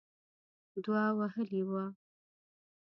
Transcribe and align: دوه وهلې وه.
دوه 0.83 1.03
وهلې 1.17 1.61
وه. 1.69 1.83